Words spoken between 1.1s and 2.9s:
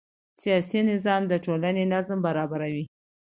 د ټولنې نظم برابروي